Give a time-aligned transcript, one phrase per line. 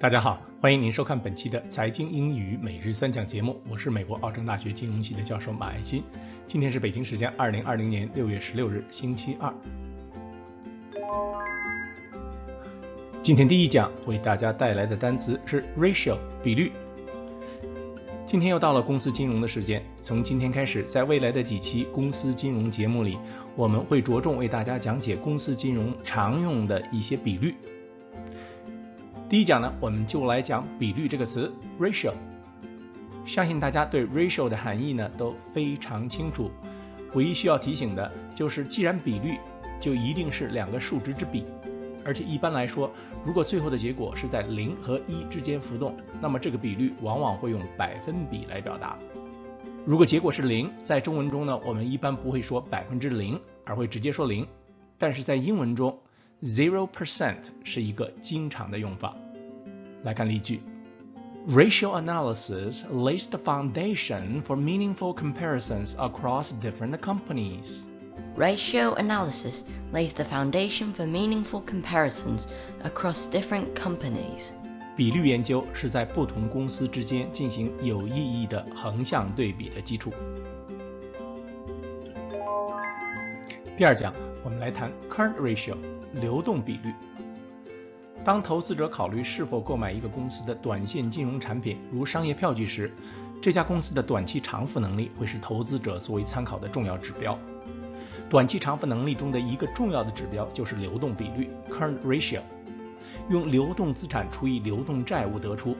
[0.00, 6.02] 大家好，欢迎您收看本期的财经英语每日三讲节目，我是美国奥城大学金融系的教授马爱新。
[6.46, 9.52] 今天是北京时间二零二零年六月十六日，星期二。
[13.22, 16.72] 今天第一讲为大家带来的单词是 ratio 比率。
[18.24, 23.18] 今天又到了公司金融的时间，从今天开始，在未来的几期公司金融节目里，
[23.54, 27.54] 我们会着重为大家讲解公司金融常用的一些比率。
[29.30, 32.12] 第一讲呢，我们就来讲比率这个词 ratio。
[33.24, 36.50] 相信大家对 ratio 的含义呢都非常清楚。
[37.14, 39.38] 唯一需要提醒的就是，既然比率
[39.78, 41.44] 就一定是两个数值之比，
[42.04, 42.90] 而且一般来说，
[43.24, 48.98] 如果最后的结果是在零和一之间浮动，那么这个比率往往会用百分比来表达。
[49.86, 54.44] 如果结果是零，在中文中呢，我们一般不会说百分之零，而会直接说零。
[54.98, 55.96] 但是在英文中
[56.43, 59.15] ，Zero percent 是一个经常的用法。
[60.03, 60.61] 来看例句：
[61.47, 67.85] Ratio analysis lays the foundation for meaningful comparisons across different companies.
[68.35, 72.45] Ratio analysis lays the foundation for meaningful comparisons
[72.83, 74.51] across different companies.
[74.97, 80.13] 比率研究是在不同公司之间进行有意义的横向对比的基础。
[83.77, 85.76] 第二讲， 我们来谈 current ratio。
[86.14, 86.92] 流动比率。
[88.24, 92.92] 当投资者考虑是否购买一个公司的短线金融产品，如商业票据时，
[93.40, 97.38] 这家公司的短期偿付能力会是投资者作为参考的重要指标。
[98.28, 102.40] 短期偿付能力中的一个重要的指标就是流动比率 （current ratio），
[103.28, 105.76] 用流动资产除以流动债务得出。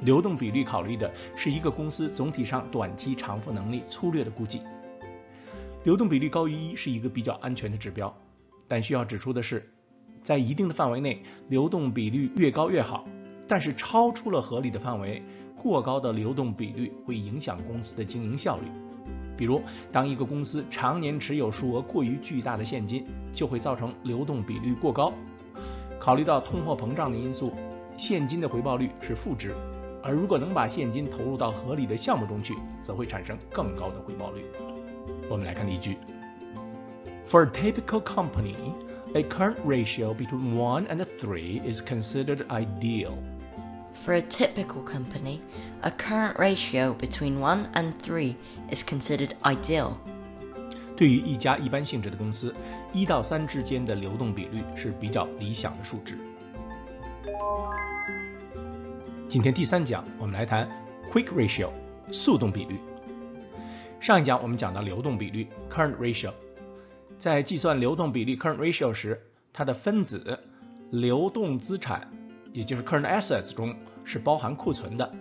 [0.00, 4.60] 流动比率考虑的是一个公司总体上短期偿付能力粗略的估计。
[5.86, 8.12] 流动比率高于一是一个比较安全的指标。
[8.66, 9.70] 但需要指出的是，
[10.20, 13.06] 在一定的范围内，流动比率越高越好。
[13.46, 15.22] 但是超出了合理的范围，
[15.54, 18.64] 过高的流动比率会影响公司的经营效率。
[19.36, 19.62] 比如，
[19.92, 25.12] 当一个公司常年持有数额过于巨大的现金，就会造成流动比率过高。
[26.00, 27.52] 考虑到通货膨胀的因素，
[27.96, 29.54] 现金的回报率是负值。
[30.02, 34.44] 而如果能把现金投入到合理的项目中去，则会产生更高的回报率。
[35.28, 35.96] 我们来看例句。
[37.28, 38.54] For a typical company,
[39.14, 43.14] a current ratio between one and three is considered ideal.
[43.94, 45.40] For a typical company,
[45.80, 48.34] a current ratio between one and three
[48.70, 49.94] is considered ideal.
[50.96, 52.54] 对于一家一般性质的公司，
[52.92, 56.16] 一到三之间的流动比率是比较理想的数值。
[59.28, 60.70] 今天第三讲，我们来谈
[61.10, 61.70] quick ratio
[62.12, 62.78] 速动比率。
[63.98, 66.30] 上一讲我们讲到流动比率 current ratio。
[67.18, 69.20] 在计算流动比率 （current ratio） 时，
[69.52, 70.38] 它的分子
[70.90, 72.08] 流动资产，
[72.52, 75.12] 也就是 current assets 中是包含库存的。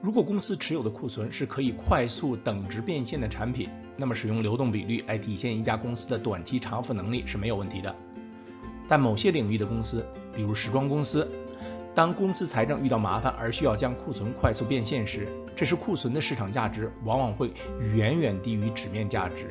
[0.00, 3.68] 如果公司持有的库存是可以快速等值变现的产品，
[3.98, 7.94] 那么使用流动比率来体现一家公司的短期偿付能力是没有问题的。
[8.88, 11.30] 但某些领域的公司，比如时装公司，
[11.98, 15.26] 当公司财政遇到麻烦而需要将库存快速变现时，
[15.56, 17.52] 这时库存的市场价值往往会
[17.92, 19.50] 远远低于纸面价值。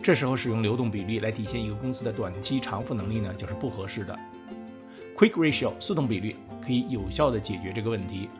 [0.00, 4.16] 这时候使用流动比率来体现一个公司的短期偿付能力呢，就是不合适的。
[5.16, 8.30] Quick ratio 速动比率可以有效的解决这个问题。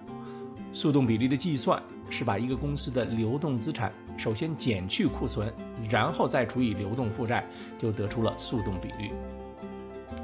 [0.73, 5.53] 速动比率的计算是把一个公司的流动资产首先减去库存，
[5.91, 7.45] 然后再除以流动负债，
[7.77, 9.11] 就得出了速动比率。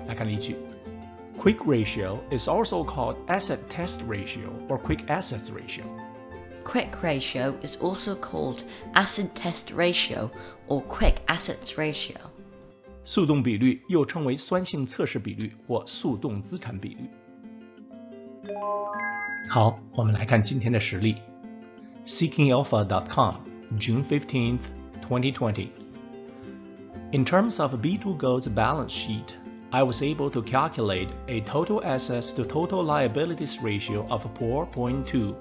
[0.06, 0.54] 来看例句
[1.37, 5.83] ：Quick ratio is also called asset test ratio or quick assets ratio.
[6.63, 10.29] Quick ratio is also called acid test ratio
[10.67, 12.17] or quick assets ratio.
[13.03, 17.09] 速动比率又称为酸性测试比率或速动资产比率。
[19.49, 21.17] 好，我们来看今天的实例。
[22.05, 23.35] SeekingAlpha.com,
[23.77, 24.59] June 15th,
[25.01, 25.69] 2020.
[27.11, 29.35] In terms of B2Go's balance sheet,
[29.71, 35.35] I was able to calculate a total assets to total liabilities ratio of 4.2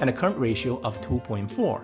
[0.00, 1.80] and a current ratio of 2.4.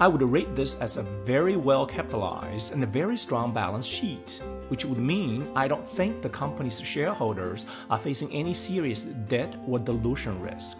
[0.00, 4.42] I would rate this as a very well capitalized and a very strong balance sheet,
[4.68, 9.78] which would mean I don't think the company's shareholders are facing any serious debt or
[9.78, 10.78] dilution risk.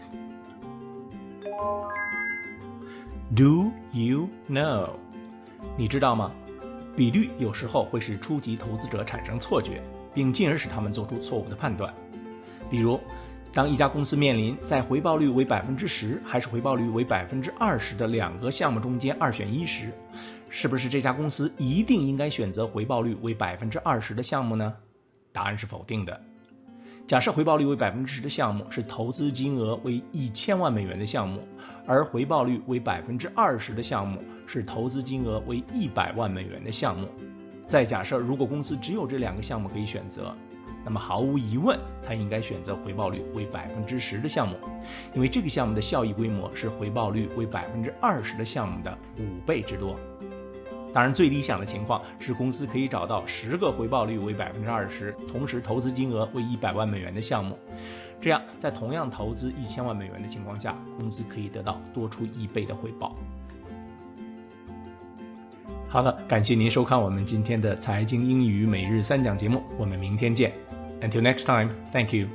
[3.32, 4.96] Do you know?
[5.76, 6.32] 你知道吗？
[6.96, 9.80] 比率有时候会使初级投资者产生错觉。
[10.17, 11.93] 并进而使他们做出错误的判断。
[12.71, 12.99] 比如，
[13.53, 19.91] 当一家公司面临在回报率为百分之十还是回报率为百分之二十的两个项目中间二选一时，
[20.49, 24.73] 是不是这家公司一定应该选择回报率为百分之二十的项目呢？
[25.31, 26.19] 答案是否定的。
[27.05, 31.47] 假设回报率为百分之十的项目是投资金额为一千万美元的项目，
[31.85, 37.07] 而回报率为百分之二十的项目是投资金额为一百万美元的项目。
[37.67, 40.33] 再假设如果公司只有这两个项目可以选择，
[40.85, 44.55] 那么毫无疑问，他应该选择回报率为百分之十的项目，
[45.13, 49.99] 因为这个项目的效益规模是回报率为百分之二十的项目的五倍之多。
[50.93, 57.59] 当然，最理想的情况是公司可以找到十个回报率为百分之二十，同时投资金额为一百万美元的项目，
[58.21, 63.13] 这样在同样投资一千万美元的情况下，公司可以得到多出一倍的回报。
[65.89, 70.53] 好了，感谢您收看我们今天的财经英语每日三讲节目，我们明天见。
[71.01, 72.27] Until next time, thank you.